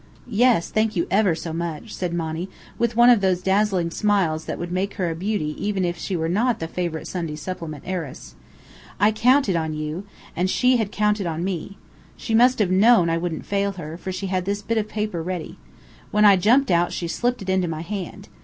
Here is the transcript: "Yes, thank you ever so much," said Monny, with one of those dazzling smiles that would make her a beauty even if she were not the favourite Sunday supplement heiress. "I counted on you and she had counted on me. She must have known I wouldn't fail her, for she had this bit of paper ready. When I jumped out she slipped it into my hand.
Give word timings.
"Yes, 0.27 0.71
thank 0.71 0.95
you 0.95 1.05
ever 1.11 1.35
so 1.35 1.53
much," 1.53 1.93
said 1.93 2.11
Monny, 2.11 2.49
with 2.79 2.95
one 2.95 3.11
of 3.11 3.21
those 3.21 3.43
dazzling 3.43 3.91
smiles 3.91 4.45
that 4.45 4.57
would 4.57 4.71
make 4.71 4.95
her 4.95 5.11
a 5.11 5.15
beauty 5.15 5.53
even 5.63 5.85
if 5.85 5.95
she 5.95 6.15
were 6.15 6.27
not 6.27 6.57
the 6.59 6.67
favourite 6.67 7.05
Sunday 7.05 7.35
supplement 7.35 7.83
heiress. 7.85 8.33
"I 8.99 9.11
counted 9.11 9.55
on 9.55 9.75
you 9.75 10.07
and 10.35 10.49
she 10.49 10.77
had 10.77 10.91
counted 10.91 11.27
on 11.27 11.43
me. 11.43 11.77
She 12.17 12.33
must 12.33 12.57
have 12.57 12.71
known 12.71 13.11
I 13.11 13.19
wouldn't 13.19 13.45
fail 13.45 13.73
her, 13.73 13.95
for 13.95 14.11
she 14.11 14.25
had 14.25 14.45
this 14.45 14.63
bit 14.63 14.79
of 14.79 14.89
paper 14.89 15.21
ready. 15.21 15.59
When 16.09 16.25
I 16.25 16.35
jumped 16.35 16.71
out 16.71 16.91
she 16.91 17.07
slipped 17.07 17.43
it 17.43 17.49
into 17.49 17.67
my 17.67 17.81
hand. 17.81 18.27